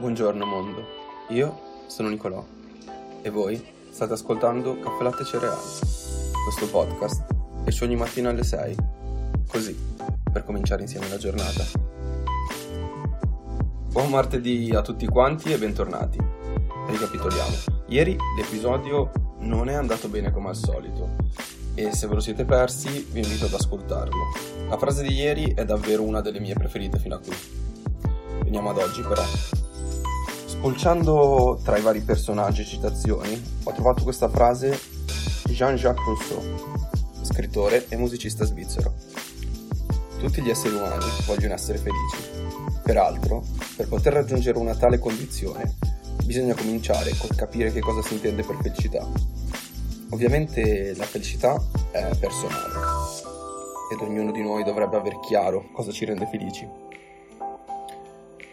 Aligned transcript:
Buongiorno 0.00 0.46
mondo, 0.46 0.86
io 1.28 1.84
sono 1.86 2.08
Nicolò 2.08 2.42
e 3.20 3.28
voi 3.28 3.62
state 3.90 4.14
ascoltando 4.14 4.80
Caffè 4.80 5.02
Latte 5.02 5.26
Cereali. 5.26 5.60
Questo 6.42 6.70
podcast 6.70 7.26
esce 7.64 7.84
ogni 7.84 7.96
mattina 7.96 8.30
alle 8.30 8.42
6, 8.42 8.76
così, 9.46 9.78
per 10.32 10.44
cominciare 10.44 10.80
insieme 10.80 11.06
la 11.06 11.18
giornata. 11.18 11.62
Buon 13.90 14.08
martedì 14.08 14.70
a 14.74 14.80
tutti 14.80 15.04
quanti 15.04 15.52
e 15.52 15.58
bentornati. 15.58 16.18
Ricapitoliamo. 16.88 17.56
Ieri 17.88 18.16
l'episodio 18.38 19.10
non 19.40 19.68
è 19.68 19.74
andato 19.74 20.08
bene 20.08 20.32
come 20.32 20.48
al 20.48 20.56
solito 20.56 21.10
e 21.74 21.92
se 21.92 22.06
ve 22.06 22.14
lo 22.14 22.20
siete 22.20 22.46
persi 22.46 23.06
vi 23.10 23.20
invito 23.20 23.44
ad 23.44 23.52
ascoltarlo. 23.52 24.30
La 24.66 24.78
frase 24.78 25.02
di 25.02 25.12
ieri 25.12 25.52
è 25.52 25.66
davvero 25.66 26.04
una 26.04 26.22
delle 26.22 26.40
mie 26.40 26.54
preferite 26.54 26.98
fino 26.98 27.16
a 27.16 27.18
qui. 27.18 27.36
Veniamo 28.44 28.70
ad 28.70 28.78
oggi 28.78 29.02
però. 29.02 29.59
Spolciando 30.60 31.58
tra 31.64 31.78
i 31.78 31.80
vari 31.80 32.02
personaggi 32.02 32.60
e 32.60 32.66
citazioni, 32.66 33.42
ho 33.64 33.72
trovato 33.72 34.02
questa 34.02 34.28
frase 34.28 34.78
di 35.46 35.54
Jean-Jacques 35.54 36.04
Rousseau, 36.04 36.42
scrittore 37.22 37.86
e 37.88 37.96
musicista 37.96 38.44
svizzero. 38.44 38.92
Tutti 40.18 40.42
gli 40.42 40.50
esseri 40.50 40.74
umani 40.74 41.06
vogliono 41.24 41.54
essere 41.54 41.78
felici. 41.78 42.18
Peraltro, 42.82 43.42
per 43.74 43.88
poter 43.88 44.12
raggiungere 44.12 44.58
una 44.58 44.74
tale 44.74 44.98
condizione, 44.98 45.76
bisogna 46.26 46.54
cominciare 46.54 47.16
col 47.16 47.34
capire 47.34 47.72
che 47.72 47.80
cosa 47.80 48.02
si 48.02 48.12
intende 48.12 48.42
per 48.42 48.58
felicità. 48.60 49.08
Ovviamente 50.10 50.94
la 50.94 51.06
felicità 51.06 51.58
è 51.90 52.10
personale 52.18 52.74
ed 53.90 54.00
ognuno 54.02 54.30
di 54.30 54.42
noi 54.42 54.62
dovrebbe 54.62 54.98
aver 54.98 55.20
chiaro 55.20 55.70
cosa 55.72 55.90
ci 55.90 56.04
rende 56.04 56.26
felici. 56.26 56.68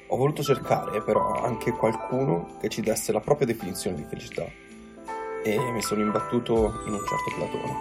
Ho 0.10 0.16
voluto 0.16 0.42
cercare 0.42 1.02
però 1.02 1.42
anche 1.44 1.72
qualcuno 1.72 2.56
che 2.60 2.70
ci 2.70 2.82
desse 2.82 3.12
la 3.12 3.20
propria 3.20 3.48
definizione 3.48 3.98
di 3.98 4.06
felicità 4.08 4.46
e 5.44 5.72
mi 5.72 5.82
sono 5.82 6.02
imbattuto 6.02 6.82
in 6.86 6.94
un 6.94 7.06
certo 7.06 7.36
Platone, 7.36 7.76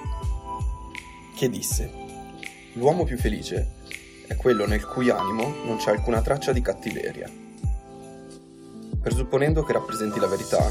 che 1.36 1.48
disse 1.48 1.92
L'uomo 2.72 3.05
più 3.05 3.16
felice 3.16 3.74
è 4.27 4.34
quello 4.34 4.66
nel 4.66 4.84
cui 4.84 5.08
animo 5.08 5.55
non 5.64 5.77
c'è 5.77 5.91
alcuna 5.91 6.20
traccia 6.20 6.52
di 6.52 6.60
cattiveria. 6.60 7.30
Presupponendo 9.00 9.62
che 9.62 9.72
rappresenti 9.72 10.18
la 10.18 10.27
verità, 10.27 10.68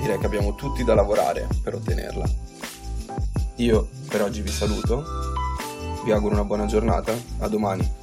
direi 0.00 0.18
che 0.18 0.26
abbiamo 0.26 0.54
tutti 0.56 0.82
da 0.82 0.94
lavorare 0.94 1.46
per 1.62 1.74
ottenerla. 1.74 2.28
Io 3.56 3.88
per 4.08 4.22
oggi 4.22 4.42
vi 4.42 4.50
saluto, 4.50 5.04
vi 6.04 6.10
auguro 6.10 6.34
una 6.34 6.44
buona 6.44 6.66
giornata, 6.66 7.14
a 7.38 7.48
domani. 7.48 7.97